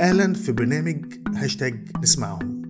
[0.00, 2.62] أهلا في برنامج هاشتاج نسمعهم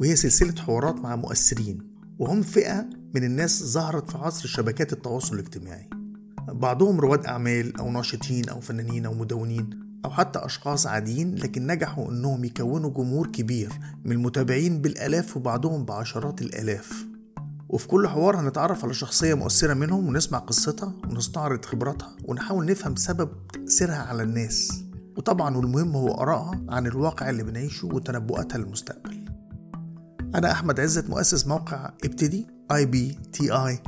[0.00, 1.78] وهي سلسلة حوارات مع مؤثرين
[2.18, 5.88] وهم فئة من الناس ظهرت في عصر شبكات التواصل الاجتماعي.
[6.48, 9.70] بعضهم رواد أعمال أو ناشطين أو فنانين أو مدونين
[10.04, 13.72] أو حتى أشخاص عاديين لكن نجحوا إنهم يكونوا جمهور كبير
[14.04, 17.06] من المتابعين بالآلاف وبعضهم بعشرات الآلاف.
[17.68, 23.30] وفي كل حوار هنتعرف على شخصية مؤثرة منهم ونسمع قصتها ونستعرض خبراتها ونحاول نفهم سبب
[23.52, 24.84] تأثيرها على الناس.
[25.16, 29.24] وطبعا والمهم هو آرائها عن الواقع اللي بنعيشه وتنبؤاتها للمستقبل
[30.34, 33.84] أنا أحمد عزت مؤسس موقع ابتدي ibtidi.com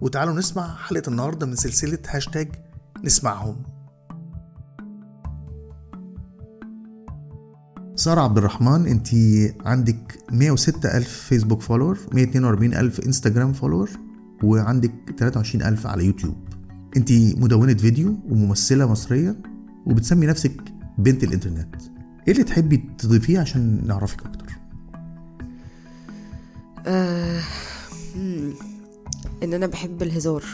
[0.00, 2.48] وتعالوا نسمع حلقة النهاردة من سلسلة هاشتاج
[3.04, 3.56] نسمعهم.
[7.94, 9.08] سارة عبد الرحمن انت
[9.66, 13.90] عندك 106 ألف Facebook follower 142 ألف Instagram follower
[14.42, 16.49] وعندك 23 ألف على يوتيوب.
[16.96, 19.36] انت مدونة فيديو وممثلة مصرية
[19.86, 21.74] وبتسمي نفسك بنت الإنترنت.
[22.28, 24.46] إيه اللي تحبي تضيفيه عشان نعرفك أكتر؟
[26.86, 27.42] آه،
[29.42, 30.44] إن أنا بحب الهزار.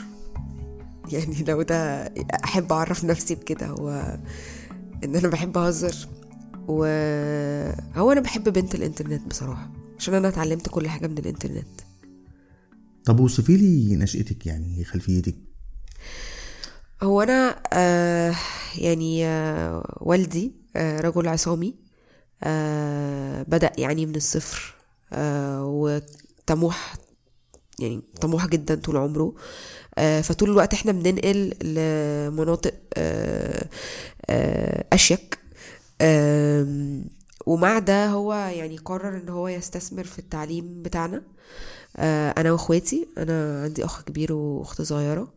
[1.12, 2.12] يعني لو ده
[2.44, 4.18] أحب أعرف نفسي بكده هو
[5.04, 6.08] إن أنا بحب أهزر.
[6.68, 6.84] و
[7.94, 11.80] هو أنا بحب بنت الإنترنت بصراحة عشان أنا اتعلمت كل حاجة من الإنترنت.
[13.04, 15.45] طب وصفي لي نشأتك يعني خلفيتك.
[17.02, 18.34] هو أنا آه
[18.78, 21.74] يعني آه والدي آه رجل عصامي
[22.42, 24.74] آه بدأ يعني من الصفر
[25.12, 26.94] آه وطموح
[27.78, 29.34] يعني طموح جدا طول عمره.
[29.98, 33.66] آه فطول الوقت إحنا بننقل لمناطق آه
[34.30, 35.38] آه أشيك.
[36.00, 37.04] آم،
[37.46, 41.22] ومع ده هو يعني قرر إن هو يستثمر في التعليم بتاعنا.
[41.96, 45.32] آه، أنا وإخواتي أنا عندي أخ كبير وأخت صغيرة.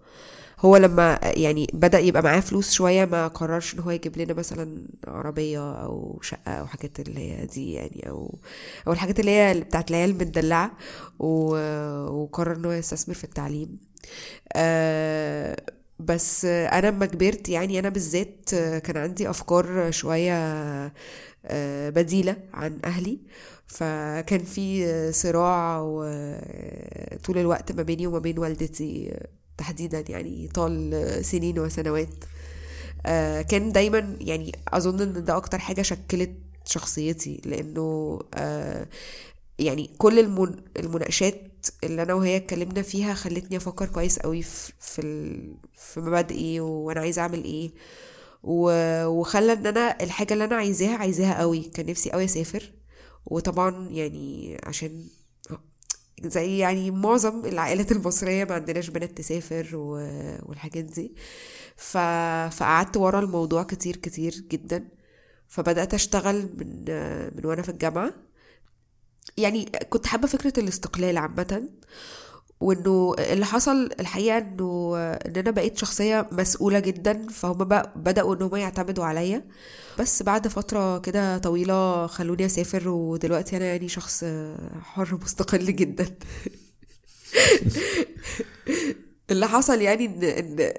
[0.59, 4.87] هو لما يعني بدأ يبقى معاه فلوس شوية ما قررش إن هو يجيب لنا مثلا
[5.07, 8.39] عربية أو شقة أو حاجات اللي هي دي يعني أو
[8.87, 10.71] أو الحاجات اللي هي بتاعت العيال المدلعة
[11.19, 13.79] وقرر إن هو يستثمر في التعليم.
[14.53, 15.55] آه،
[15.99, 20.33] بس أنا لما كبرت يعني أنا بالذات كان عندي أفكار شوية
[21.45, 23.19] آه، بديلة عن أهلي.
[23.67, 25.79] فكان في صراع
[27.23, 29.17] طول الوقت ما بيني وما بين والدتي
[29.59, 32.09] تحديدا يعني طال سنين وسنوات.
[33.05, 36.31] آه، كان دايما يعني أظن إن ده أكتر حاجة شكلت
[36.65, 38.87] شخصيتي لأنه آه،
[39.59, 41.41] يعني كل المن- المناقشات
[41.83, 45.01] اللي أنا وهي اتكلمنا فيها خلتني أفكر كويس قوي في.
[45.75, 47.71] في مبادئي وأنا عايزة أعمل إيه.
[48.43, 48.71] و...
[49.05, 52.71] وخلى إن أنا الحاجة اللي أنا عايزاها عايزاها قوي كان نفسي قوي أسافر.
[53.25, 55.05] وطبعا يعني عشان
[56.25, 59.67] زي يعني معظم العائلات المصرية ما عندناش بنات تسافر.
[60.43, 61.15] والحاجات دي.
[61.75, 61.97] ف...
[62.57, 64.89] فقعدت ورا الموضوع كتير كتير جدا.
[65.47, 66.85] فبدأت أشتغل من
[67.37, 68.13] من وأنا في الجامعة.
[69.37, 71.69] يعني كنت حابة فكرة الاستقلال عامة.
[72.59, 78.41] وإنه اللي حصل الحقيقة إنه إن أنا بقيت شخصية مسؤولة جدا فهم بقى بدأوا ان
[78.41, 79.45] هم يعتمدوا عليا.
[79.99, 84.25] بس بعد فترة كده طويلة خلوني أسافر ودلوقتي أنا يعني شخص
[84.81, 86.05] حر مستقل جدا.
[89.31, 90.73] اللي حصل يعني إن إن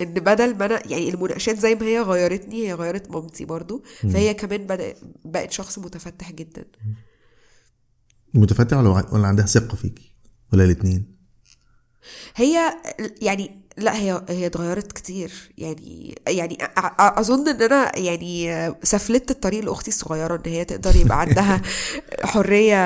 [0.00, 3.82] إن بدل ما أنا يعني المناقشات زي ما هي غيرتني هي غيرت مامتي برضو.
[4.12, 4.94] فهي كمان بدأ
[5.24, 6.64] بقت شخص متفتح جدا.
[8.34, 10.15] متفتحة ولا ولا عندها ثقة فيكي؟
[10.52, 11.16] ولا الاتنين؟
[12.36, 12.74] هي
[13.22, 15.32] يعني لا هي هي اتغيرت كتير.
[15.58, 16.58] يعني يعني
[16.98, 21.62] أظن إن أنا يعني سفلت الطريق لأختي الصغيرة إن هي تقدر يبقى عندها
[22.32, 22.76] حرية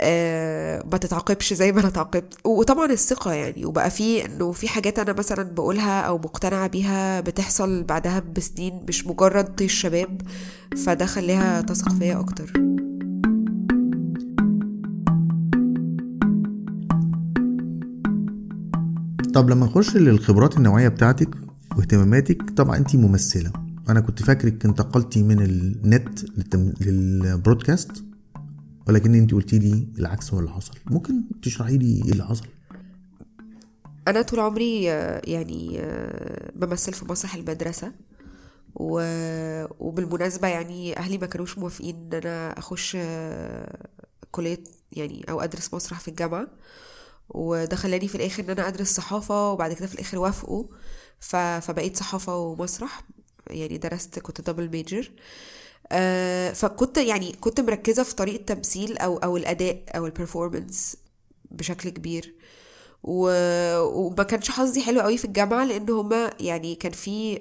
[0.00, 2.34] آه، ما تتعاقبش زي ما أنا اتعاقبت.
[2.44, 7.82] وطبعا الثقة يعني وبقى في إنه في حاجات أنا مثلا بقولها أو مقتنعة بيها بتحصل
[7.82, 10.22] بعدها بسنين مش مجرد طيش شباب
[10.86, 12.75] فده خليها تثق فيا أكتر.
[19.36, 21.28] طب لما نخش للخبرات النوعية بتاعتك
[21.76, 23.52] واهتماماتك طبعا انت ممثلة.
[23.88, 26.72] أنا كنت فاكرك انتقلتي من النت للتم...
[26.80, 28.04] للبرودكاست
[28.88, 30.74] ولكن انت قلتي لي العكس هو اللي حصل.
[30.86, 32.46] ممكن تشرحي لي إيه اللي حصل؟
[34.08, 34.82] أنا طول عمري
[35.24, 35.82] يعني
[36.54, 37.92] بمثل في مسرح المدرسة
[38.74, 39.00] و...
[39.78, 42.96] وبالمناسبة يعني أهلي ما كانوش موافقين إن أنا أخش
[44.30, 46.48] كلية يعني أو أدرس مسرح في الجامعة.
[47.28, 50.64] وده خلاني في الآخر إن أنا أدرس صحافة وبعد كده في الآخر وافقوا.
[51.20, 51.36] ف...
[51.36, 53.02] فبقيت صحافة ومسرح
[53.50, 55.12] يعني درست كنت double major
[55.92, 60.96] آه، فكنت يعني كنت مركزة في طريقة تمثيل أو أو الأداء أو ال performance
[61.50, 62.34] بشكل كبير.
[63.02, 63.30] و...
[63.82, 67.38] وما كانش حظي حلو قوي في الجامعة لأن هما يعني كان في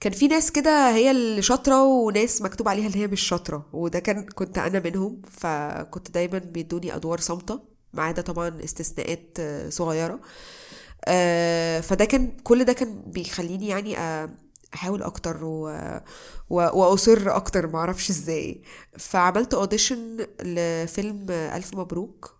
[0.00, 3.66] كان في ناس كده هي اللي شاطرة وناس مكتوب عليها اللي هي مش شاطرة.
[3.72, 5.22] وده كان كنت أنا منهم.
[5.30, 7.75] فكنت دايما بيدوني أدوار صامتة.
[7.92, 10.20] ما عدا طبعا استثناءات آه، صغيرة.
[11.04, 14.30] آه، فده كان كل ده كان بيخليني يعني آه،
[14.74, 15.78] أحاول أكتر و...
[16.50, 18.62] وأصر أكتر معرفش إزاي.
[18.98, 22.36] فعملت اوديشن لفيلم ألف مبروك.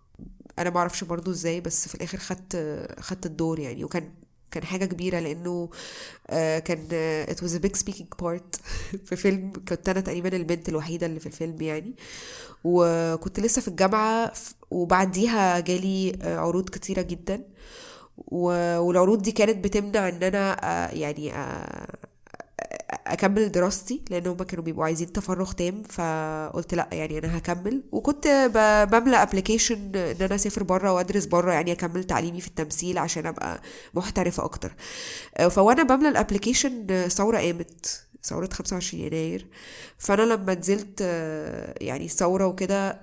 [0.59, 2.55] أنا معرفش برضو إزاي بس في الآخر خدت
[2.99, 4.13] خدت الدور يعني وكان
[4.51, 5.69] كان حاجة كبيرة لأنه
[6.29, 8.59] آه، كان آه، it was a big speaking part
[9.05, 9.53] في فيلم.
[9.69, 11.95] كنت أنا تقريبا البنت الوحيدة اللي في الفيلم يعني.
[12.63, 14.33] وكنت لسه في الجامعة
[14.71, 17.43] وبعديها جالي آه، عروض كتيرة جدا.
[18.27, 20.57] والعروض دي كانت بتمنع إن أنا
[20.93, 21.33] يعني
[23.07, 27.83] أكمل دراستي لأن هما كانوا بيبقوا عايزين تفرغ تام فقلت لأ يعني أنا هكمل.
[27.91, 28.27] وكنت
[28.91, 33.61] بملى application إن أنا أسافر بره وأدرس بره يعني أكمل تعليمي في التمثيل عشان أبقى
[33.93, 34.75] محترفة أكتر.
[35.37, 39.47] آه، فوأنا بملى ال application ثورة قامت ثورة 25 يناير.
[39.97, 43.01] فأنا لما نزلت آه، يعني الثورة وكده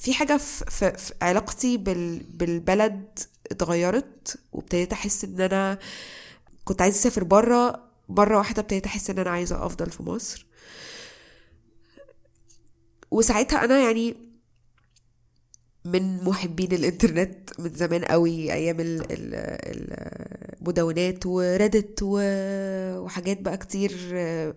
[0.00, 3.18] في حاجة في, في, علاقتي بال بالبلد
[3.50, 5.78] اتغيرت وابتديت أحس إن أنا
[6.64, 10.46] كنت عايزة أسافر بره مرة واحدة ابتديت أحس إن أنا عايزة أفضل في مصر.
[13.10, 14.16] وساعتها أنا يعني
[15.84, 18.46] من محبين الإنترنت من زمان قوي
[19.12, 19.90] ال-
[20.60, 23.92] المدونات وريدت و- وحاجات بقى كتير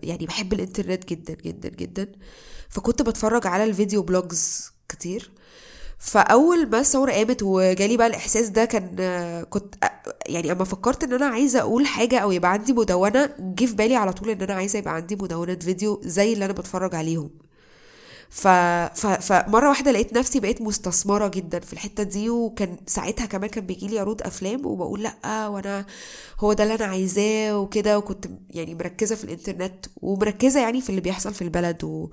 [0.02, 2.12] يعني بحب الإنترنت جدا جدا جدا.
[2.68, 5.30] فكنت بتفرج على الفيديو بلوجز كتير.
[6.04, 8.96] فأول ما الثوره قامت وجالي بقى الإحساس ده كان
[9.50, 9.74] كنت
[10.26, 13.96] يعني أما فكرت إن أنا عايزة أقول حاجة أو يبقى عندي مدونة جه في بالي
[13.96, 17.30] على طول إن أنا عايزة يبقى عندي مدونات فيديو زي اللي أنا بتفرج عليهم.
[18.30, 18.48] ف...
[18.94, 19.06] ف...
[19.06, 23.86] فمره واحدة لقيت نفسي بقيت مستثمرة جدا في الحتة دي وكان ساعتها كمان كان بيجي
[23.88, 25.86] لي عروض أفلام وبقول لأ وأنا
[26.40, 31.00] هو ده اللي أنا عايزاه وكده وكنت يعني مركزة في الإنترنت ومركزة يعني في اللي
[31.00, 32.08] بيحصل في البلد و...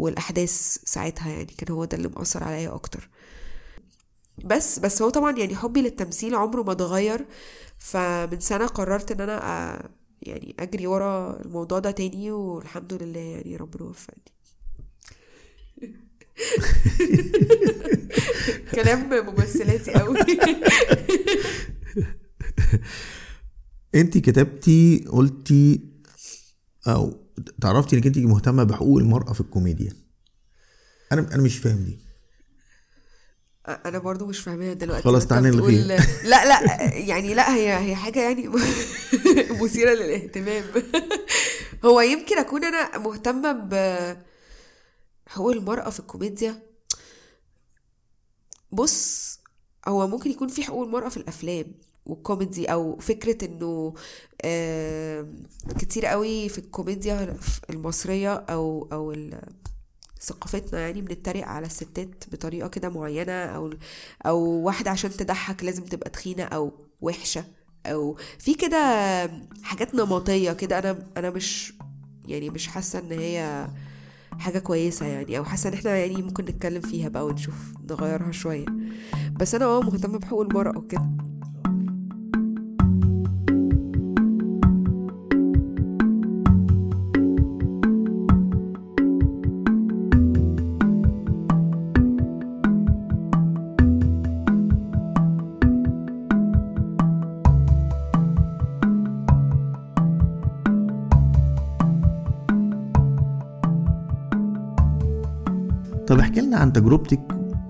[0.00, 3.08] والأحداث ساعتها يعني كان هو ده اللي مأثر عليا أكتر.
[4.44, 7.26] بس بس هو طبعا يعني حبي للتمثيل عمره ما اتغير
[7.78, 9.38] فمن سنة قررت إن أنا
[9.74, 9.88] أ...
[10.22, 14.22] يعني أجري ورا الموضوع ده تاني والحمد لله يعني ربنا وفقني.
[18.74, 20.18] كلام ممثلاتي قوي.
[23.94, 25.80] انت كتبتي قلتي
[26.86, 27.19] أو
[27.60, 29.92] تعرفتي انك انت مهتمة بحقوق المرأة في الكوميديا.
[31.12, 31.98] أنا أنا مش فاهم دي.
[33.68, 35.02] أنا برضو مش فاهماها دلوقتي.
[35.04, 36.06] خلاص بتقول- نلغيها.
[36.24, 38.48] لا لا يعني لا هي هي حاجة يعني
[39.62, 40.64] مثيرة للاهتمام.
[41.84, 43.52] هو يمكن أكون أنا مهتمة
[45.26, 46.62] بحقوق المرأة في الكوميديا.
[48.72, 49.38] بص
[49.88, 51.74] هو ممكن يكون في حقوق المرأة في الأفلام.
[52.10, 53.94] والكوميدي أو فكرة إنه
[54.44, 55.44] آم،
[55.78, 57.36] كتير قوي في الكوميديا
[57.70, 59.40] المصرية أو أو ال-
[60.22, 63.70] ثقافتنا يعني بنتريق على الستات بطريقة كده معينة أو
[64.26, 67.44] أو واحدة عشان تضحك لازم تبقى تخينة أو وحشة
[67.86, 68.76] أو في كده
[69.62, 70.78] حاجات نمطية كده.
[70.78, 71.74] أنا أنا مش
[72.28, 73.68] يعني مش حاسة إن هي
[74.38, 77.54] حاجة كويسة يعني أو حاسة إن إحنا يعني ممكن نتكلم فيها بقى ونشوف
[77.90, 78.66] نغيرها شوية.
[79.32, 81.10] بس أنا آه مهتمة بحقوق المرأة وكده.
[106.10, 107.20] طب احكي لنا عن تجربتك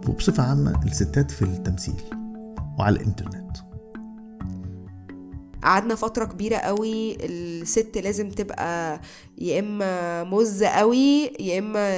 [0.08, 2.02] وبصفة عامة الستات في التمثيل
[2.78, 3.56] وعلى الإنترنت.
[5.62, 9.00] قعدنا فترة كبيرة قوي الست لازم تبقى
[9.38, 11.88] يا إما مزة قوي يا إما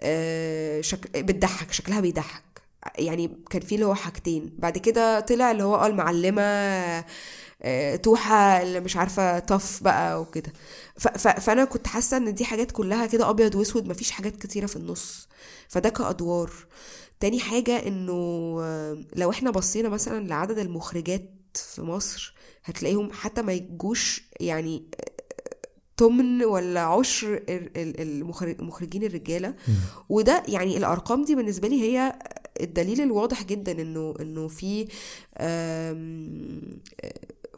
[0.00, 1.18] آه، شك...
[1.18, 2.62] بتضحك شكلها بيضحك.
[2.98, 4.50] يعني كان في اللي هو حاجتين.
[4.58, 6.42] بعد كده طلع اللي هو آه المعلمة
[7.62, 10.52] آه، توحة اللي مش عارفة طف بقى وكده.
[10.98, 11.08] ف...
[11.08, 11.28] ف...
[11.28, 15.28] فأنا كنت حاسة إن دي حاجات كلها كده أبيض وأسود مفيش حاجات كتيرة في النص.
[15.68, 16.50] فده كأدوار.
[17.20, 18.12] تاني حاجة إنه
[18.62, 24.82] آه، لو إحنا بصينا مثلا لعدد المخرجات في مصر هتلاقيهم حتى ما يجوش يعني
[25.96, 29.54] تمن ولا عشر ال- ال- المخرج- المخرجين الرجالة.
[30.08, 32.18] وده يعني الأرقام دي بالنسبة لي هي
[32.60, 34.88] الدليل الواضح جدا إنه إنه في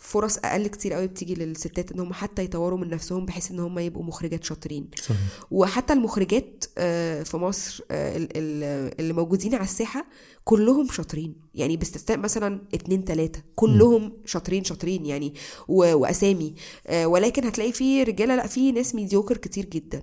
[0.00, 3.78] فرص أقل كتير قوي بتيجي للستات ان هم حتى يطوروا من نفسهم بحيث إن هم
[3.78, 4.88] يبقوا مخرجات شاطرين.
[5.02, 5.16] صحيح.
[5.50, 10.06] وحتى المخرجات آه، في مصر آه، ال- ال- اللي موجودين على الساحة
[10.44, 11.34] كلهم شاطرين.
[11.54, 15.34] يعني باستثناء مثلا اتنين تلاتة كلهم شاطرين شاطرين يعني.
[15.68, 16.54] و- وأسامي
[16.86, 20.02] آه، ولكن هتلاقي في رجالة لأ في ناس mediocre كتير جدا.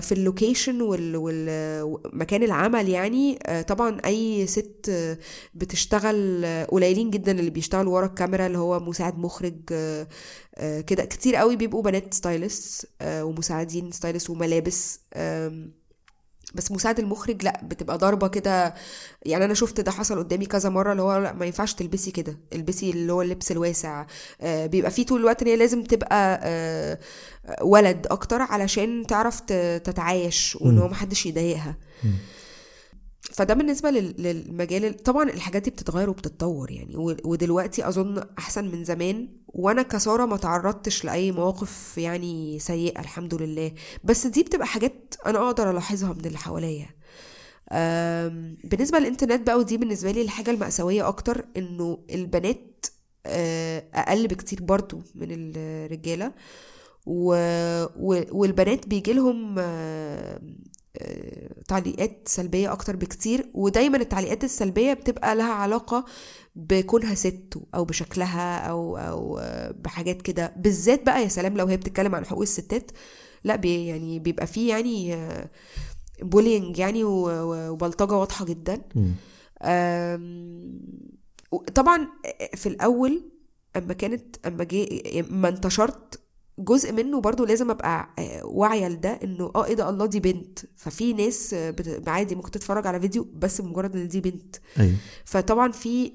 [0.00, 4.90] في ال location ومكان العمل يعني طبعا أي ست
[5.54, 10.08] بتشتغل قليلين جدا اللي بيشتغلوا ورا الكاميرا اللي هو مساعد مخرج آه،
[10.54, 15.00] آه، كده كتير قوي بيبقوا بنات stylist آه، ومساعدين stylist وملابس
[16.54, 18.74] بس مساعد المخرج لا بتبقى ضربة كده.
[19.22, 22.38] يعني أنا شفت ده حصل قدامي كذا مرة اللي هو لا ما ينفعش تلبسي كده
[22.52, 24.06] البسي اللي هو اللبس الواسع.
[24.40, 26.98] آه، بيبقى فيه طول الوقت إن هي لازم تبقى آه،
[27.62, 29.40] ولد أكتر علشان تعرف
[29.84, 31.76] تتعايش وإن هو محدش يضايقها.
[33.22, 39.28] فده بالنسبة لل- للمجال طبعا الحاجات دي بتتغير وبتتطور يعني ودلوقتي أظن أحسن من زمان
[39.48, 43.72] وأنا كسارة ما تعرضتش لأي مواقف يعني سيئة الحمد لله
[44.04, 46.88] بس دي بتبقى حاجات أنا أقدر ألاحظها من اللي حواليا
[48.64, 52.86] بالنسبة للإنترنت بقى ودي بالنسبة لي الحاجة المأساوية أكتر إنه البنات
[53.26, 56.32] آه، أقل بكتير برضو من الرجالة.
[58.32, 59.54] والبنات بيجي لهم
[61.68, 66.04] تعليقات سلبية أكتر بكتير ودايما التعليقات السلبية بتبقى لها علاقة
[66.56, 69.40] بكونها ست أو بشكلها أو أو
[69.84, 70.52] بحاجات كده.
[70.56, 72.90] بالذات بقى يا سلام لو هي بتتكلم عن حقوق الستات
[73.44, 75.16] لا بي يعني بيبقى فيه يعني
[76.22, 78.80] bullying يعني وبلطجة واضحة جدا.
[81.74, 82.08] طبعا
[82.54, 83.22] في الأول
[83.76, 84.86] أما كانت أما جه
[85.20, 86.20] أما انتشرت
[86.58, 90.58] جزء منه برضو لازم أبقى آه، واعية لده إنه آه إيه ده الله دي بنت.
[90.76, 91.74] ففي ناس آه،
[92.06, 94.56] عادي ممكن تتفرج على فيديو بس بمجرد إن دي بنت.
[94.80, 94.96] أيوه.
[95.24, 96.12] فطبعا في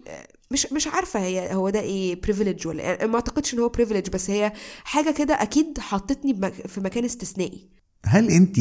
[0.52, 4.10] مش مش عارفة هي هو ده إيه privilege ولا يعني ما أعتقدش إن هو privilege
[4.10, 4.54] بس هي
[4.84, 7.70] حاجة كده أكيد حطتني بمك- في مكان استثنائي.
[8.06, 8.60] هل أنت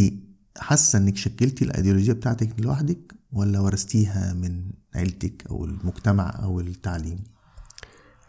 [0.58, 7.24] حاسة إنك شكلتي الأيديولوجية بتاعتك لوحدك ولا ورثتيها من عيلتك أو المجتمع أو التعليم؟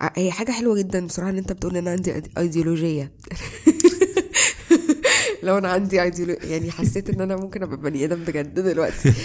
[0.01, 3.11] هي حاجة حلوة جدا بصراحة إن أنت بتقول إن أنا عندي أيديولوجية.
[5.43, 9.13] لو أنا عندي ايديولوجية يعني حسيت إن أنا ممكن أبقى بني آدم بجد دلوقتي.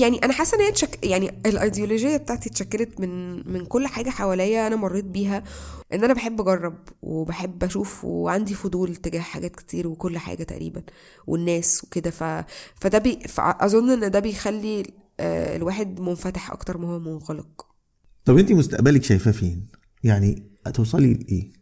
[0.00, 1.06] يعني أنا حاسة إن هي تشك...
[1.06, 5.44] يعني الأيديولوجية بتاعتي اتشكلت من من كل حاجة حواليا أنا مريت بيها
[5.92, 10.82] إن أنا بحب أجرب وبحب أشوف وعندي فضول تجاه حاجات كتير وكل حاجة تقريبا
[11.26, 12.10] والناس وكده.
[12.10, 12.24] ف...
[12.80, 13.18] فده بي...
[13.28, 14.82] فاظن إن ده بيخلي
[15.20, 17.66] الواحد منفتح أكتر ما هو منغلق.
[18.24, 19.66] طب انت مستقبلك شايفاه فين؟
[20.04, 21.52] يعني هتوصلي لإيه؟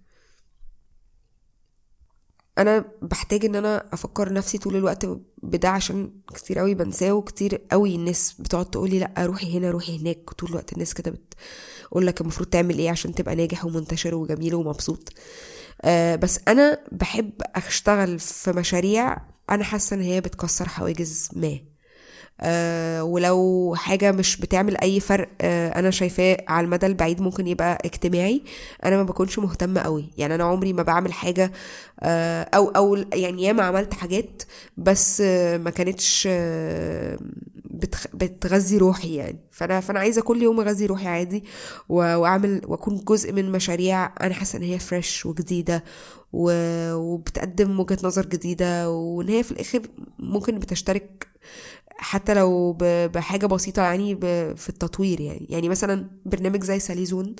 [2.58, 5.06] أنا بحتاج إن أنا أفكر نفسي طول الوقت
[5.42, 10.30] بده عشان كتير قوي بنساه وكتير قوي الناس بتقعد تقولي لأ روحي هنا روحي هناك.
[10.30, 15.08] طول الوقت الناس كده بتقول لك المفروض تعمل إيه عشان تبقى ناجح ومنتشر وجميل ومبسوط.
[15.82, 19.16] آه بس أنا بحب أشتغل في مشاريع
[19.50, 21.58] أنا حاسة إن هي بتكسر حواجز ما.
[22.44, 27.78] آه ولو حاجة مش بتعمل أي فرق آه أنا شايفاه على المدى البعيد ممكن يبقى
[27.84, 28.42] اجتماعي.
[28.84, 30.10] أنا ما بكونش مهتمة قوي.
[30.18, 31.52] يعني أنا عمري ما بعمل حاجة
[32.00, 34.42] آه أو أو يعني ياما عملت حاجات
[34.76, 35.20] بس
[35.60, 37.18] ما كانتش آه
[38.14, 39.38] بتغذي روحي يعني.
[39.50, 41.44] فأنا فأنا عايزة كل يوم أغذي روحي عادي
[41.88, 45.84] و- وأعمل وأكون جزء من مشاريع أنا حاسة إن هي fresh وجديدة
[46.32, 48.90] و- وبتقدم وجهة نظر جديدة.
[48.90, 49.80] وإن هي في الآخر
[50.18, 51.26] ممكن بتشترك
[52.02, 54.16] حتى لو ب- بحاجة بسيطة يعني
[54.56, 55.46] في التطوير يعني.
[55.50, 57.36] يعني مثلا برنامج زي ساليزون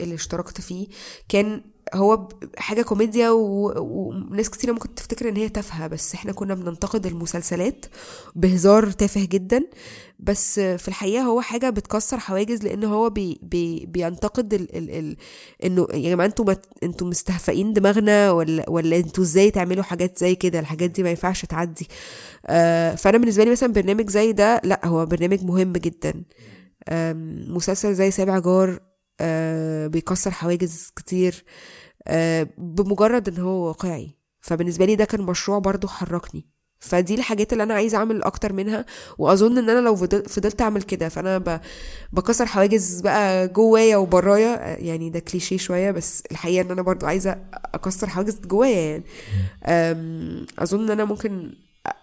[0.00, 0.86] اللي اشتركت فيه
[1.28, 1.62] كان
[1.94, 2.28] هو
[2.58, 7.86] حاجة كوميديا و- وناس كتيرة ممكن تفتكر إن هي تافهة بس إحنا كنا بننتقد المسلسلات
[8.34, 9.62] بهزار تافه جدا
[10.18, 15.16] بس في الحقيقة هو حاجة بتكسر حواجز لأن هو بي بي بينتقد ال ال ال
[15.64, 20.34] إنه يا جماعة أنتوا ما أنتوا مستهفئين دماغنا ولا ولا أنتوا إزاي تعملوا حاجات زي
[20.34, 21.88] كده؟ الحاجات دي ما ينفعش تعدي.
[22.46, 26.24] آه، فأنا بالنسبة لي مثلا برنامج زي ده لأ هو برنامج مهم جدا.
[27.48, 28.80] مسلسل زي سابع جار
[29.88, 31.44] بيكسر حواجز كتير
[32.08, 34.16] آه، بمجرد إن هو واقعي.
[34.40, 36.46] فبالنسبة لي ده كان مشروع برضو حركني.
[36.78, 38.86] فدي الحاجات اللي أنا عايزة أعمل أكتر منها
[39.18, 41.60] وأظن إن أنا لو فضل- فضلت أعمل كده فأنا
[42.12, 44.72] بكسر حواجز بقى جوايا وبرايا.
[44.72, 47.36] آه، يعني ده كليشيه شوية بس الحقيقة إن أنا برضو عايزة
[47.74, 49.04] أكسر حواجز جوايا يعني.
[50.58, 51.52] أظن إن أنا ممكن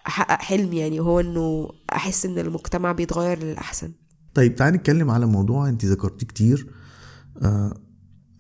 [0.08, 3.92] أحقق حلم يعني هو إنه أحس إن المجتمع بيتغير للأحسن.
[4.34, 6.83] طيب تعالى نتكلم على موضوع أنت ذكرتيه كتير آه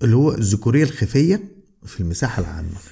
[0.03, 1.43] اللي هو الذكورية الخفية
[1.85, 2.69] في المساحة العامة.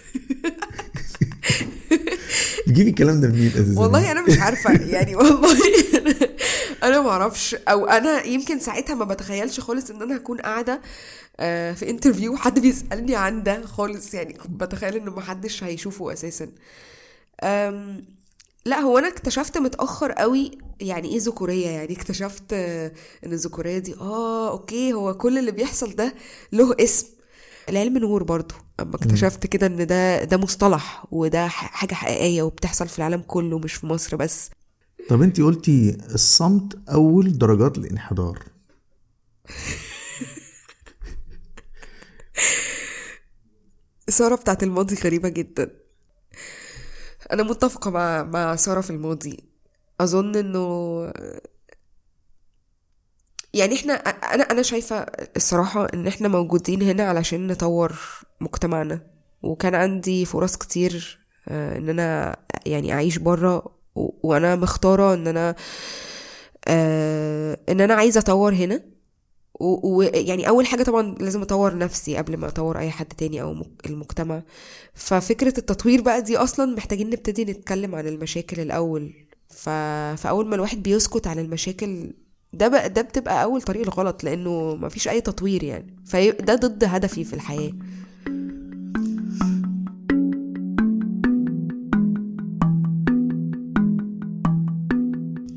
[2.67, 4.71] تجيبي الكلام ده منين أساسا والله أنا مش عارفة.
[4.71, 5.57] يعني والله
[6.83, 7.55] أنا ما أعرفش.
[7.55, 10.81] أو أنا يمكن ساعتها ما بتخيلش خالص إن أنا هكون قاعدة
[11.39, 14.13] آه، في interview حد بيسألني عن ده خالص.
[14.13, 16.47] يعني كنت بتخيل إنه ما حدش هيشوفه أساسا.
[18.65, 24.51] لا هو أنا اكتشفت متأخر قوي يعني إيه ذكورية؟ يعني اكتشفت إن الذكورية دي آه
[24.51, 26.15] okay هو كل اللي بيحصل ده
[26.51, 27.07] له اسم.
[27.69, 32.97] العلم نور برضو أما اكتشفت كده إن ده ده مصطلح وده حاجة حقيقية وبتحصل في
[32.99, 34.49] العالم كله مش في مصر بس.
[35.09, 38.39] طب أنت قلتي الصمت أول درجات الانحدار.
[44.09, 45.71] سارة بتاعت الماضي غريبة جدا.
[47.31, 49.50] أنا متفقة مع مع سارة في الماضي.
[50.03, 51.01] أظن إنه
[53.53, 54.97] يعني إحنا أنا أنا شايفة
[55.35, 57.99] الصراحة إن إحنا موجودين هنا علشان نطور
[58.41, 59.01] مجتمعنا.
[59.43, 63.63] وكان عندي فرص كتير آه، إن أنا يعني أعيش برا.
[63.95, 65.55] و- وأنا مختارة إن أنا
[66.67, 68.81] آه، إن أنا عايزة أطور هنا.
[69.59, 74.43] ويعني أول حاجة طبعا لازم أطور نفسي قبل ما أطور أي حد تاني أو المجتمع.
[74.93, 79.13] ففكرة التطوير بقى دي أصلا محتاجين نبتدي نتكلم عن المشاكل الأول.
[79.51, 79.69] ف...
[80.21, 82.13] فأول ما الواحد بيسكت عن المشاكل
[82.53, 85.95] ده بقى ده بتبقى أول طريق الغلط لأنه ما فيش أي تطوير يعني.
[86.05, 87.71] فده ضد هدفي في الحياة.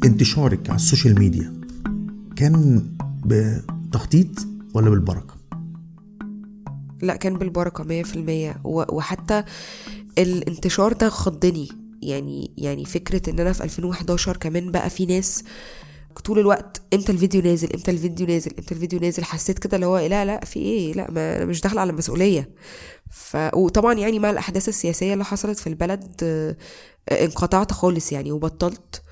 [0.05, 1.61] انتشارك على ال social media
[2.37, 2.83] كان
[3.27, 4.29] بتخطيط
[4.75, 5.35] ولا بالبركة؟
[7.03, 8.57] لا كان بالبركة مية في المية.
[8.65, 9.45] و- وحتى
[10.19, 11.69] الانتشار ده خضني.
[12.05, 15.45] يعني يعني فكرة إن أنا في 2011 كمان بقى في ناس
[16.25, 19.99] طول الوقت إمتى الفيديو نازل إمتى الفيديو نازل إمتى الفيديو نازل حسيت كده اللي هو
[19.99, 22.51] إيه، لا لا في إيه لا ما أنا مش داخله على مسؤوليه
[23.11, 26.57] ف وطبعا يعني مع الأحداث السياسية اللي حصلت في البلد آه،
[27.11, 29.03] انقطعت خالص يعني وبطلت.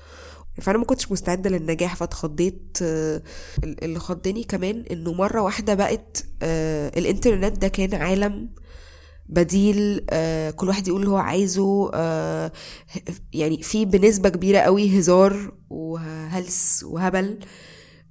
[0.61, 3.21] فأنا ما كنتش مستعدة للنجاح فاتخضيت آه،
[3.63, 8.49] اللي خضني كمان إنه مرة واحدة بقت آه، الإنترنت ده كان عالم
[9.33, 12.51] بديل آه، كل واحد يقول اللي هو عايزه آه،
[13.33, 17.39] يعني في بنسبة كبيرة قوي هزار وهلس وهبل.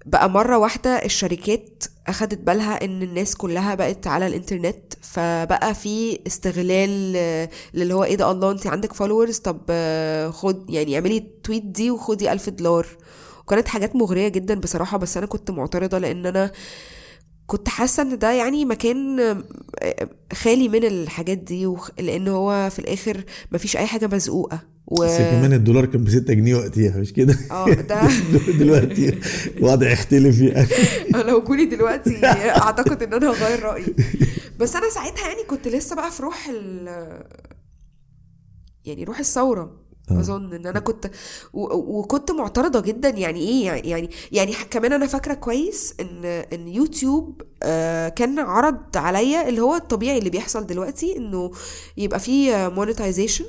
[0.07, 7.13] بقى مرة واحدة الشركات أخدت بالها إن الناس كلها بقت على الإنترنت فبقى في استغلال
[7.17, 11.24] آه، للي هو إيه ده الله أنت عندك followers طب آه، خد يعني اعملي ال
[11.24, 12.87] tweet دي وخدي ألف دولار.
[13.41, 16.53] وكانت حاجات مغرية جدا بصراحة بس أنا كنت معترضة لأن أنا
[17.53, 19.43] كنت حاسة إن ده يعني مكان
[20.33, 21.91] خالي من الحاجات دي وخ...
[21.99, 25.05] لأن هو في الآخر مفيش أي حاجة مزقوقة و...
[25.05, 28.01] بس كمان الدولار كان ب 6 جنيه وقتها مش كده؟ آه ده
[28.61, 29.19] دلوقتي
[29.57, 30.69] الوضع يختلف يعني.
[31.29, 33.95] لو كوني دلوقتي أعتقد إن أنا هغير رأيي.
[34.59, 36.89] بس أنا ساعتها يعني كنت لسه بقى في روح ال
[38.85, 39.83] يعني روح الثورة.
[40.21, 41.11] أظن إن أنا كنت
[41.53, 41.99] و...
[41.99, 43.09] وكنت معترضة جدا.
[43.09, 48.97] يعني إيه؟ يعني يعني, يعني كمان أنا فاكرة كويس ان إن يوتيوب آه كان عرض
[48.97, 51.51] عليا اللي هو الطبيعي اللي بيحصل دلوقتي إنه
[51.97, 53.45] يبقى فيه مونيتايزيشن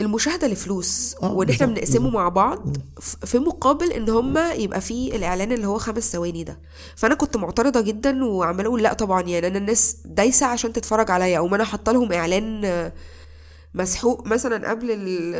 [0.00, 2.10] المشاهدة لفلوس آه، وإن إحنا بنقسمه.
[2.10, 6.58] مع بعض في مقابل إن هما يبقى فيه الإعلان اللي هو خمس ثواني ده.
[6.96, 9.22] فأنا كنت معترضة جدا وعمالة أقول لأ طبعا.
[9.22, 12.92] يعني أنا الناس دايسة عشان تتفرج عليا أو ما أنا حاطة لهم إعلان آه،
[13.74, 15.34] مسحوق مثلا قبل ال-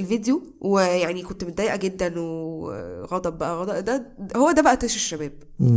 [0.00, 3.84] الفيديو ويعني كنت متضايقة جدا وغضب بقى غضب.
[3.84, 5.32] ده هو ده بقى طيش الشباب.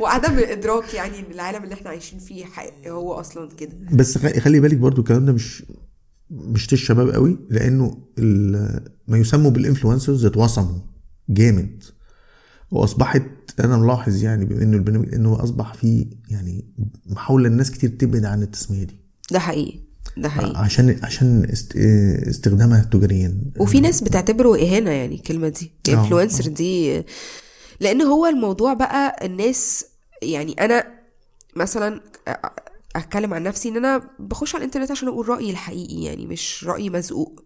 [0.00, 2.44] وعدم الإدراك يعني إن العالم اللي إحنا عايشين فيه
[2.86, 3.72] هو أصلا كده.
[3.92, 5.62] بس خلي بالك برضو الكلام ده مش
[6.30, 7.98] مش طيش شباب قوي لأنه
[9.08, 10.78] ما يسموا بال influencers اتوصموا
[11.28, 11.84] جامد.
[12.74, 13.22] وأصبحت
[13.60, 16.64] أنا ملاحظ يعني بما إنه البرنامج إنه أصبح فيه يعني
[17.06, 18.96] محاوله الناس كتير تبعد عن التسمية دي.
[19.30, 19.78] ده حقيقي
[20.16, 20.58] ده حقيقي.
[20.58, 21.76] عشان عشان است-
[22.28, 23.38] استخدامها تجاريا.
[23.58, 25.72] وفي ناس بتعتبره إهانة يعني الكلمة دي.
[25.88, 25.92] آه.
[25.92, 27.02] influencer دي
[27.80, 29.84] لأن هو الموضوع بقى الناس
[30.22, 30.84] يعني أنا
[31.56, 32.00] مثلا
[32.96, 36.90] أتكلم عن نفسي إن أنا بخش على الإنترنت عشان أقول رأيي الحقيقي يعني مش رأيي
[36.90, 37.42] مزقوق.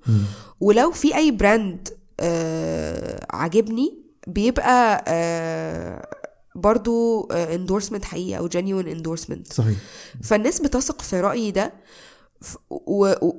[0.61, 1.89] ولو في أي brand
[2.21, 6.07] آه عاجبني بيبقى آه
[6.55, 9.77] برضو endorsement حقيقي أو genuine endorsement صحيح.
[10.23, 11.73] فالناس بتثق في رأيي ده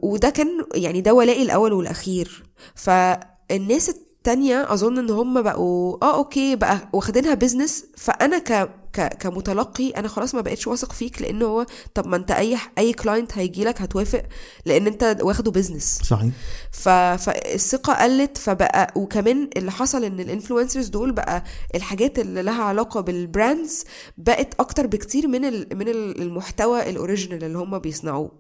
[0.01, 2.43] وده كان يعني ده ولائي الأول والأخير.
[2.75, 9.89] فالناس التانية أظن إن هم بقوا آه okay بقى واخدينها business فأنا ك ك كمتلقي
[9.89, 13.63] أنا خلاص ما بقتش واثق فيك لأن هو طب ما أنت أي أي client هيجي
[13.63, 14.23] لك هتوافق
[14.65, 16.31] لأن أنت واخده business صحيح.
[16.71, 16.89] ف...
[16.89, 21.43] فالثقة قلت فبقى وكمان اللي حصل إن ال influencers دول بقى
[21.75, 23.83] الحاجات اللي لها علاقة بال brands
[24.17, 25.67] بقت أكتر بكتير من ال...
[25.77, 28.31] من ال- المحتوى ال original اللي هم بيصنعوه.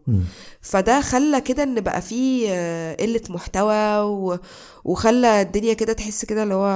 [0.61, 4.37] فده خلى كده إن بقى فيه آه، قلة محتوى و...
[4.83, 6.67] وخلى الدنيا كده تحس كده اللي هو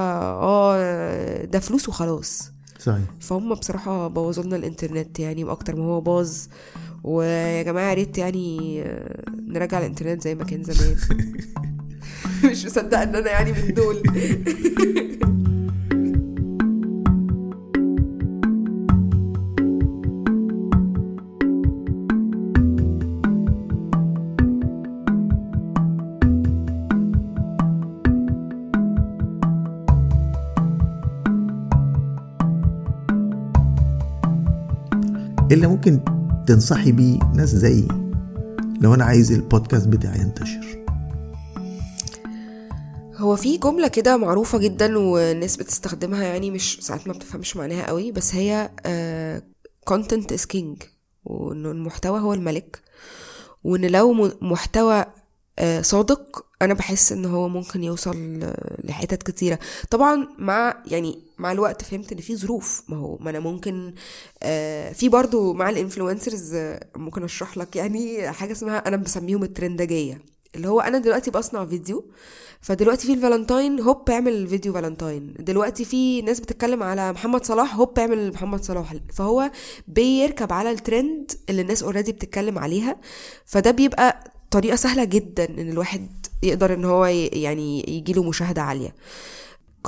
[0.42, 2.53] آه ده فلوس وخلاص.
[2.84, 3.04] صحيح.
[3.20, 6.36] فهم بصراحة بوظوا لنا الإنترنت يعني أكتر ما هو باظ.
[7.04, 10.96] ويا جماعة يا ريت يعني آه، نرجع الإنترنت زي ما كان زمان.
[12.50, 14.02] مش مصدقة إن أنا يعني من دول.
[35.52, 36.00] اللي ممكن
[36.46, 37.88] تنصحي بيه ناس زيي
[38.80, 40.84] لو أنا عايز البودكاست بتاعي ينتشر.
[43.16, 48.12] هو في جملة كده معروفة جدا والناس بتستخدمها يعني مش ساعات ما بتفهمش معناها قوي
[48.12, 48.70] بس هي
[49.90, 50.86] content is king
[51.24, 52.82] وإنه المحتوى هو الملك.
[53.64, 55.04] وإن لو محتوى
[55.80, 59.58] صادق أنا بحس إن هو ممكن يوصل آه، لحتت كتيرة.
[59.90, 62.82] طبعا مع يعني مع الوقت فهمت إن في ظروف.
[62.88, 63.94] ما هو ما أنا ممكن
[64.42, 66.56] آه، في برضو مع ال influencers
[66.96, 70.22] ممكن أشرح لك يعني حاجة اسمها أنا بسميهم الترندجيه
[70.54, 72.10] اللي هو أنا دلوقتي بصنع فيديو
[72.60, 75.34] فدلوقتي في الفالنتاين هوب اعمل فيديو فالنتاين.
[75.38, 78.94] دلوقتي في ناس بتتكلم على محمد صلاح هوب اعمل محمد صلاح.
[79.12, 79.50] فهو
[79.88, 82.96] بيركب على الترند اللي الناس already بتتكلم عليها.
[83.46, 86.08] فده بيبقى طريقة سهلة جدا إن الواحد
[86.42, 88.94] يقدر إن هو يعني يجيله مشاهدة عالية.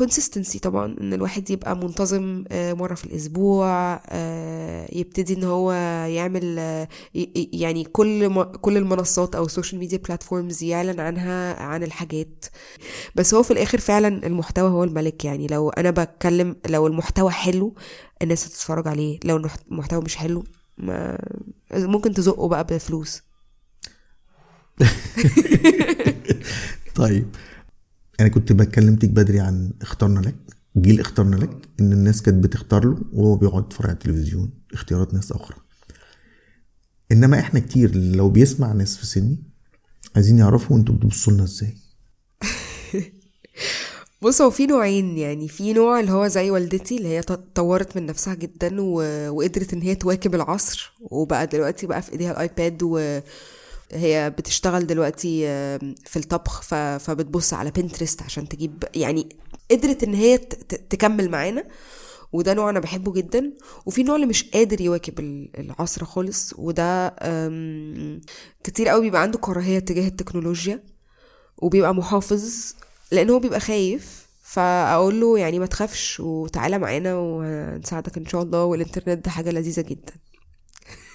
[0.00, 5.72] Consistency طبعا إن الواحد يبقى منتظم آه، مرة في الأسبوع آه، يبتدي إن هو
[6.06, 6.88] يعمل آه،
[7.34, 12.44] يعني كل كل المنصات أو ال social media platforms يعلن عنها عن الحاجات.
[13.14, 15.24] بس هو في الآخر فعلا المحتوى هو الملك.
[15.24, 17.74] يعني لو أنا بتكلم لو المحتوى حلو
[18.22, 19.18] الناس هتتفرج عليه.
[19.24, 20.44] لو المح- المحتوى مش حلو
[20.78, 21.18] ما
[21.74, 23.25] ممكن تزقه بقى بفلوس.
[26.94, 27.26] طيب.
[28.20, 30.34] أنا كنت بكلمتك بدري عن اخترنا لك
[30.76, 35.32] جيل اخترنا لك إن الناس كانت بتختار له وهو بيقعد يتفرج على التلفزيون اختيارات ناس
[35.32, 35.56] أخرى.
[37.12, 39.38] إنما إحنا كتير لو بيسمع ناس في سني
[40.16, 41.76] عايزين يعرفوا أنتوا بتبصوا لنا إزاي.
[44.22, 47.22] بص هو في نوعين يعني في نوع اللي هو زي والدتي اللي هي
[47.54, 49.02] طورت من نفسها جدا و...
[49.30, 52.82] وقدرت إن هي تواكب العصر وبقى دلوقتي بقى في إيديها الآيباد
[53.92, 55.40] وهي بتشتغل دلوقتي
[56.06, 56.62] في الطبخ.
[56.98, 59.28] فبتبص على بنترست عشان تجيب يعني
[59.70, 60.38] قدرت إن هي
[60.90, 61.64] تكمل معانا
[62.32, 63.52] وده نوع أنا بحبه جدا
[63.86, 67.08] وفي نوع اللي مش قادر يواكب ال- العصر خالص وده
[68.64, 70.82] كتير قوي بيبقى عنده كراهية تجاه التكنولوجيا
[71.58, 72.72] وبيبقى محافظ
[73.12, 78.64] لأن هو بيبقى خايف فأقول له يعني ما تخافش وتعالى معانا وهنساعدك إن شاء الله
[78.64, 80.12] والإنترنت ده حاجة لذيذة جدا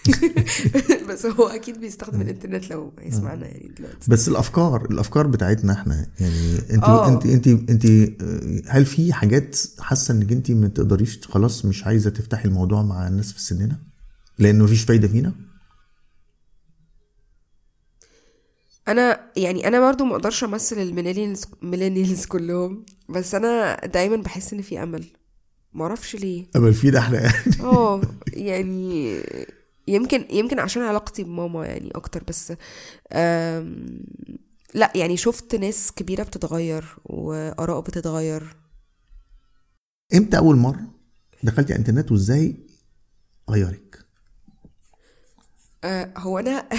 [1.10, 4.12] بس هو أكيد بيستخدم الإنترنت لو هيسمعنا يعني دلوقتي.
[4.12, 7.08] بس الأفكار الأفكار بتاعتنا إحنا يعني أنت آه.
[7.08, 12.10] أنت أنت أنت آه، هل في حاجات حاسة إنك أنت ما تقدريش خلاص مش عايزة
[12.10, 13.80] تفتحي الموضوع مع الناس في سننا؟
[14.40, 15.34] لأن مفيش فايدة فينا؟
[18.88, 24.54] أنا يعني أنا برضو ما أقدرش أمثل ال millennials millennials كلهم بس أنا دايما بحس
[24.54, 25.06] إن في أمل.
[25.74, 26.46] معرفش ليه.
[26.56, 27.62] أمل فينا إحنا يعني.
[27.62, 28.02] آه
[28.34, 29.18] يعني
[29.88, 32.54] يمكن يمكن عشان علاقتي بماما يعني أكتر بس
[34.74, 38.56] لا يعني شفت ناس كبيرة بتتغير وآراء بتتغير.
[40.16, 40.82] إمتى أول مرة
[41.44, 42.56] دخلتي على الإنترنت وإزاي
[43.50, 44.06] غيرك؟
[45.84, 46.70] أه، هو أنا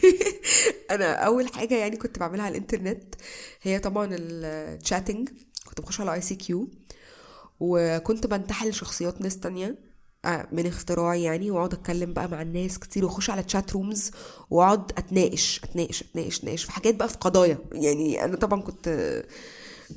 [0.90, 3.14] أنا أول حاجة يعني كنت بعملها على الإنترنت
[3.62, 5.28] هي طبعا ال chatting
[5.64, 6.70] كنت بخش على ICQ
[7.60, 9.91] وكنت بنتحل شخصيات ناس تانية.
[10.26, 14.10] من اختراعي يعني واقعد اتكلم بقى مع الناس كتير واخش على chat rooms
[14.50, 17.58] واقعد اتناقش اتناقش اتناقش اتناقش في حاجات بقى في قضايا.
[17.72, 18.88] يعني أنا طبعا كنت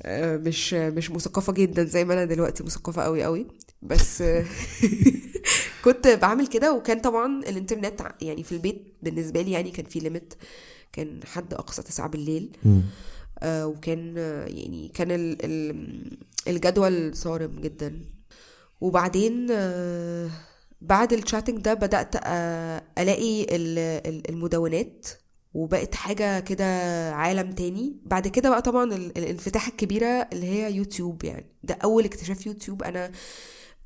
[0.03, 3.47] آه، مش مش مثقفة جدا زي ما أنا دلوقتي مثقفة قوي قوي
[3.81, 4.45] بس آه،
[5.83, 10.33] كنت بعمل كده وكان طبعا الإنترنت يعني في البيت بالنسبة لي يعني كان في limit
[10.93, 12.57] كان حد أقصى تسعة بالليل.
[13.39, 18.01] آه، وكان آه، يعني كان ال- ال- الجدول صارم جدا.
[18.81, 20.29] وبعدين آه،
[20.81, 25.07] بعد الشاتنج ده بدأت آه، ألاقي ال- ال- المدونات
[25.53, 26.65] وبقت حاجة كده
[27.13, 27.95] عالم تاني.
[28.05, 31.45] بعد كده بقى طبعا ال- الانفتاح الكبيرة اللي هي يوتيوب يعني.
[31.63, 32.83] ده أول اكتشاف يوتيوب.
[32.83, 33.11] أنا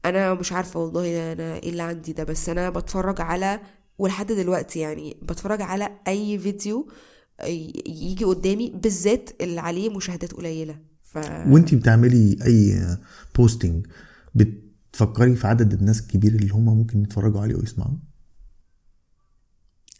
[0.06, 3.60] أنا مش عارفة والله أنا إيه اللي عندي ده بس أنا بتفرج على
[3.97, 6.88] ولحد دلوقتي يعني بتفرج على أي فيديو
[7.43, 10.78] ي- يجي قدامي بالذات اللي عليه مشاهدات قليلة.
[11.02, 12.80] ف وانت بتعملي أي
[13.36, 13.86] بوستنج
[14.91, 17.97] بتفكري في عدد الناس الكبير اللي هم ممكن يتفرجوا عليه ويسمعوا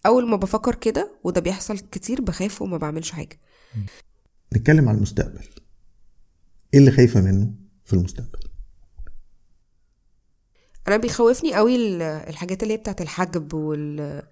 [0.06, 3.39] أول ما بفكر كده وده بيحصل كتير بخاف وما بعملش حاجة.
[4.56, 5.43] نتكلم عن المستقبل.
[6.73, 7.52] إيه اللي خايفة منه
[7.86, 8.39] في المستقبل؟
[10.88, 14.23] أنا بيخوفني قوي ال- الحاجات اللي هي بتاعت الحجب وال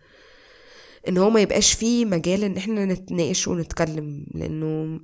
[1.07, 4.99] إن هو ما يبقاش فيه مجال إن إحنا نتناقش ونتكلم لأنه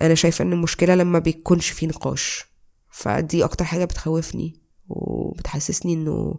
[0.00, 2.44] أنا شايفة إن المشكلة لما بيكونش فيه نقاش.
[2.90, 4.63] فدي أكتر حاجة بتخوفني.
[4.88, 6.38] وبتحسسني إنه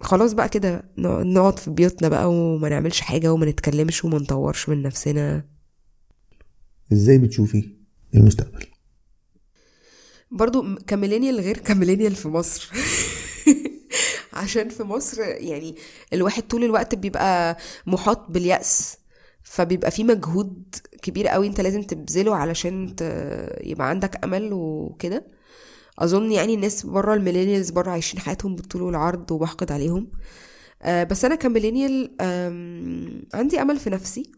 [0.00, 4.68] خلاص بقى كده نق- نقعد في بيوتنا بقى وما نعملش حاجة وما نتكلمش وما نطورش
[4.68, 5.44] من نفسنا.
[6.92, 7.68] إزاي بتشوفي
[8.14, 8.66] المستقبل؟
[10.30, 12.70] برضو ك millennial غير ك millennial في مصر.
[14.32, 15.76] عشان في مصر يعني
[16.12, 17.56] الواحد طول الوقت بيبقى
[17.86, 18.96] محاط باليأس
[19.42, 22.96] فبيبقى في مجهود كبير قوي انت لازم تبذله علشان.
[23.60, 25.35] يبقى عندك أمل وكده.
[25.98, 30.08] أظن يعني الناس بره ال millennials بره عايشين حياتهم بالطول والعرض وبحقد عليهم.
[30.82, 32.16] آه، بس أنا ك millennial
[33.34, 34.32] عندي أمل في نفسي.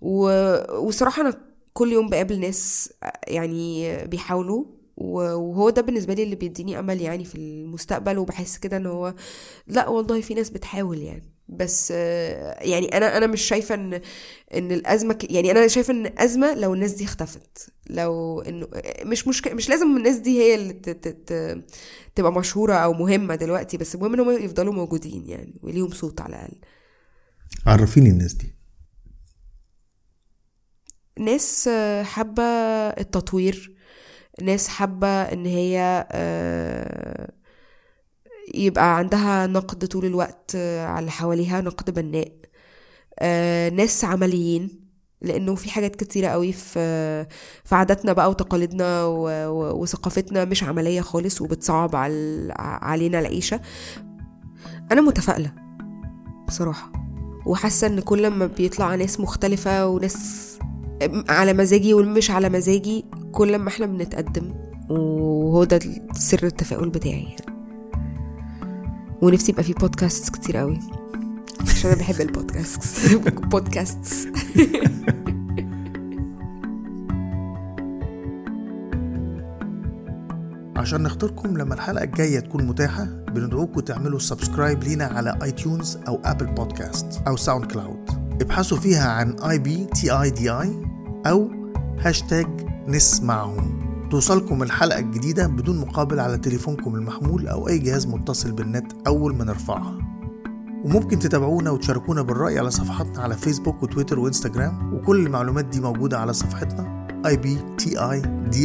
[0.00, 1.40] وصراحة أنا
[1.72, 4.64] كل يوم بقابل ناس آه، يعني بيحاولوا.
[4.96, 9.14] وهو ده بالنسبة لي اللي بيديني أمل يعني في المستقبل وبحس كده إن هو
[9.66, 11.37] لأ والله في ناس بتحاول يعني.
[11.48, 14.00] بس يعني أنا أنا مش شايفة إن
[14.54, 18.68] إن الأزمة ك- يعني أنا شايفة إن أزمة لو الناس دي اختفت لو إنه
[19.04, 21.64] مش مشكله مش لازم الناس دي هي اللي ت- ت- ت-
[22.14, 26.36] تبقى مشهورة أو مهمة دلوقتي بس المهم إن هم يفضلوا موجودين يعني وليهم صوت على
[26.36, 26.56] الأقل.
[27.66, 28.54] عرفيني الناس دي.
[31.18, 31.68] ناس
[32.02, 32.42] حابة
[32.98, 33.74] التطوير
[34.42, 37.32] ناس حابة إن هي آه،
[38.54, 42.32] يبقى عندها نقد طول الوقت آه، على اللي حواليها نقد بناء
[43.18, 44.88] آه، ناس عمليين
[45.22, 47.26] لأنه في حاجات كتيرة قوي في
[47.64, 49.04] في عاداتنا بقى وتقاليدنا
[49.50, 53.60] وثقافتنا مش عملية خالص وبتصعب على علينا العيشة
[54.92, 55.52] أنا متفائلة
[56.48, 56.92] بصراحة
[57.46, 60.58] وحاسة إن كل ما بيطلع ناس مختلفة وناس
[61.28, 64.54] على مزاجي ومش على مزاجي كل ما إحنا بنتقدم
[64.90, 65.80] وهو ده
[66.14, 67.57] سر التفاؤل بتاعي يعني.
[69.22, 70.78] ونفسي يبقى في بودكاست كتير قوي.
[71.60, 73.14] عشان أنا بحب البودكاست
[73.50, 73.98] بودكاست
[80.76, 86.46] عشان نختاركم لما الحلقة الجاية تكون متاحة بندعوكم تعملوا subscribe لينا على iTunes أو Apple
[86.46, 88.10] Podcasts أو SoundCloud
[88.42, 90.82] ابحثوا فيها عن اي بي تي اي دي اي
[91.26, 91.50] أو
[92.00, 92.46] هاشتاج
[92.86, 93.87] نسمعهم.
[94.10, 99.44] توصلكم الحلقة الجديدة بدون مقابل على تليفونكم المحمول أو أي جهاز متصل بالنت أول ما
[99.44, 99.98] نرفعها.
[100.84, 106.32] وممكن تتابعونا وتشاركونا بالرأي على صفحاتنا على فيسبوك وتويتر وإنستجرام وكل المعلومات دي موجودة على
[106.32, 108.56] صفحتنا ibtidi.com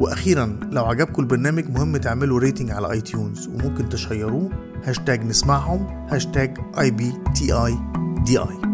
[0.00, 4.50] وأخيرا لو عجبكم البرنامج مهم تعملوا rating على iTunes وممكن تشيروه.
[4.84, 7.46] هاشتاج نسمعهم هاشتاج اي بي تي
[8.26, 8.73] دي اي